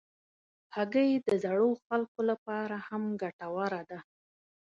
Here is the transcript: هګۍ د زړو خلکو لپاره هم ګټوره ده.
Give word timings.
هګۍ 0.75 1.09
د 1.27 1.29
زړو 1.43 1.69
خلکو 1.85 2.19
لپاره 2.29 2.75
هم 2.87 3.03
ګټوره 3.21 3.81
ده. 3.89 3.99